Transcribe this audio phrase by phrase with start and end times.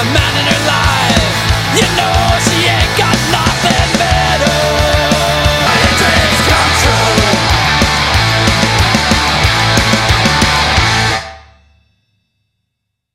[0.00, 0.29] the man.